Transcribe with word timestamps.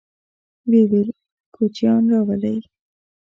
ويې 0.69 0.81
ويل: 0.89 1.09
کوچيان 1.53 2.03
راولئ! 2.11 2.57